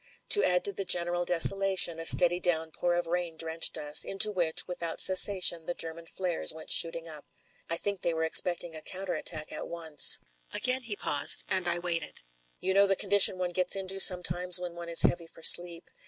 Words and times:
To 0.29 0.43
add 0.43 0.63
to 0.65 0.73
the 0.73 0.83
general 0.83 1.25
desolation 1.25 1.99
a 1.99 2.07
steady 2.07 2.39
downpour 2.39 2.95
of 2.95 3.05
rain 3.05 3.37
drenched 3.37 3.77
us, 3.77 4.03
into 4.03 4.31
which, 4.31 4.67
without 4.67 4.99
cessation 4.99 5.67
the 5.67 5.75
German 5.75 6.07
flares 6.07 6.51
went 6.51 6.71
shooting 6.71 7.07
up. 7.07 7.27
I 7.69 7.77
think 7.77 8.01
they 8.01 8.11
were 8.15 8.23
expecting 8.23 8.73
a 8.75 8.81
counter 8.81 9.13
attack 9.13 9.51
at 9.51 9.67
once...." 9.67 10.19
Again 10.55 10.81
he 10.85 10.95
paused, 10.95 11.43
and 11.47 11.67
I 11.67 11.77
waited. 11.77 12.21
You 12.59 12.73
know 12.73 12.87
the 12.87 12.95
condition 12.95 13.37
one 13.37 13.51
gets 13.51 13.75
into 13.75 13.99
sometimes 13.99 14.59
when 14.59 14.73
one 14.73 14.89
is 14.89 15.03
heavy 15.03 15.27
for 15.27 15.43
sleep. 15.43 15.91